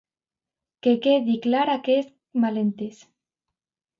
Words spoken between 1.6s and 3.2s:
aquest malentès.